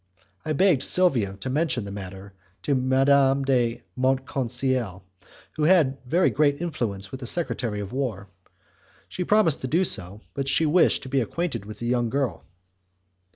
I 0.43 0.53
begged 0.53 0.81
Silvia 0.81 1.33
to 1.41 1.49
mention 1.51 1.85
the 1.85 1.91
matter 1.91 2.33
to 2.63 2.73
Madame 2.73 3.43
de 3.45 3.83
Montconseil, 3.95 5.03
who 5.57 5.63
had 5.65 5.99
very 6.07 6.31
great 6.31 6.59
influence 6.59 7.11
with 7.11 7.19
the 7.19 7.27
secretary 7.27 7.79
of 7.81 7.93
war. 7.93 8.27
She 9.07 9.23
promised 9.23 9.61
to 9.61 9.67
do 9.67 9.83
so, 9.83 10.21
but 10.33 10.47
she 10.49 10.65
wished 10.65 11.03
to 11.03 11.09
be 11.09 11.21
acquainted 11.21 11.65
with 11.65 11.77
the 11.77 11.85
young 11.85 12.09
girl. 12.09 12.43